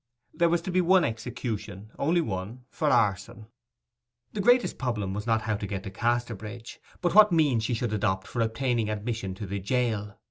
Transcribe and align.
There 0.33 0.49
was 0.49 0.63
to 0.63 0.71
be 0.71 0.81
one 0.81 1.03
execution—only 1.05 2.21
one—for 2.21 2.87
arson. 2.89 3.45
Her 4.33 4.41
greatest 4.41 4.79
problem 4.79 5.13
was 5.13 5.27
not 5.27 5.43
how 5.43 5.55
to 5.57 5.67
get 5.67 5.83
to 5.83 5.91
Casterbridge, 5.91 6.79
but 7.01 7.13
what 7.13 7.31
means 7.31 7.65
she 7.65 7.75
should 7.75 7.93
adopt 7.93 8.25
for 8.25 8.41
obtaining 8.41 8.89
admission 8.89 9.35
to 9.35 9.45
the 9.45 9.59
jail. 9.59 10.17